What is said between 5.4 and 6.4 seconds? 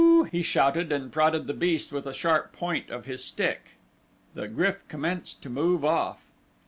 to move off.